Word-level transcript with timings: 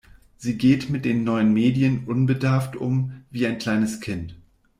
Sie 0.35 0.57
geht 0.57 0.89
mit 0.89 1.05
den 1.05 1.23
neuen 1.23 1.53
Medien 1.53 2.05
unbedarft 2.07 2.75
um, 2.75 3.23
wie 3.29 3.45
ein 3.45 3.59
kleines 3.59 3.99
Kind. 4.01 4.35